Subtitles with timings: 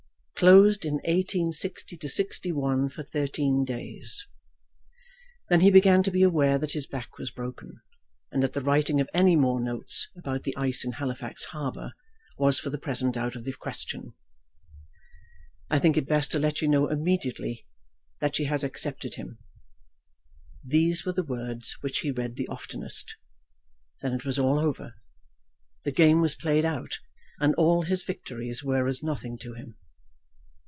[0.41, 4.25] "Closed in 1860 61 for thirteen days."
[5.49, 7.79] Then he began to be aware that his back was broken,
[8.31, 11.93] and that the writing of any more notes about the ice in Halifax harbour
[12.39, 14.15] was for the present out of the question.
[15.69, 17.67] "I think it best to let you know immediately
[18.19, 19.37] that she has accepted him."
[20.65, 23.15] These were the words which he read the oftenest.
[24.01, 24.95] Then it was all over!
[25.83, 26.97] The game was played out,
[27.39, 29.77] and all his victories were as nothing to him.